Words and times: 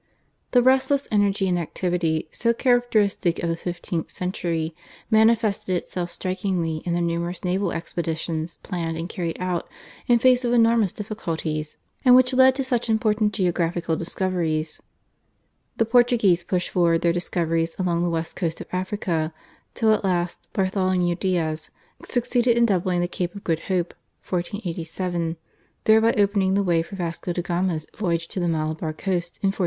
The 0.49 0.63
restless 0.63 1.07
energy 1.11 1.47
and 1.47 1.59
activity 1.59 2.27
so 2.31 2.53
characteristic 2.55 3.37
of 3.37 3.49
the 3.49 3.55
fifteenth 3.55 4.09
century 4.09 4.75
manifested 5.11 5.75
itself 5.77 6.09
strikingly 6.09 6.77
in 6.85 6.95
the 6.95 7.01
numerous 7.01 7.43
naval 7.43 7.71
expeditions, 7.71 8.57
planned 8.63 8.97
and 8.97 9.07
carried 9.07 9.37
out 9.39 9.69
in 10.07 10.17
face 10.17 10.43
of 10.43 10.53
enormous 10.53 10.91
difficulties, 10.91 11.77
and 12.03 12.15
which 12.15 12.33
led 12.33 12.55
to 12.55 12.63
such 12.63 12.89
important 12.89 13.31
geographical 13.33 13.95
discoveries. 13.95 14.81
The 15.77 15.85
Portuguese 15.85 16.43
pushed 16.43 16.71
forward 16.71 17.01
their 17.01 17.13
discoveries 17.13 17.75
along 17.77 18.01
the 18.01 18.09
west 18.09 18.35
coast 18.35 18.59
of 18.59 18.65
Africa 18.73 19.31
till 19.75 19.93
at 19.93 20.03
last 20.03 20.49
Bartholomew 20.51 21.13
Diaz 21.13 21.69
succeeded 22.03 22.57
in 22.57 22.65
doubling 22.65 23.01
the 23.01 23.07
Cape 23.07 23.35
of 23.35 23.43
Good 23.43 23.59
Hope 23.69 23.93
(1487), 24.27 25.37
thereby 25.83 26.13
opening 26.13 26.55
the 26.55 26.63
way 26.63 26.81
for 26.81 26.95
Vasco 26.95 27.33
de 27.33 27.43
Gama's 27.43 27.85
voyage 27.95 28.27
to 28.29 28.39
the 28.39 28.47
Malabar 28.47 28.93
coast 28.93 29.37
in 29.43 29.49
1498. 29.49 29.57